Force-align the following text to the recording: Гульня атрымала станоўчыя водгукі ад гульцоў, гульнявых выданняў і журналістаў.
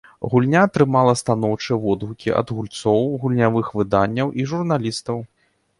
Гульня 0.33 0.61
атрымала 0.67 1.13
станоўчыя 1.21 1.77
водгукі 1.85 2.33
ад 2.41 2.55
гульцоў, 2.57 3.07
гульнявых 3.27 3.73
выданняў 3.83 4.27
і 4.43 4.49
журналістаў. 4.55 5.17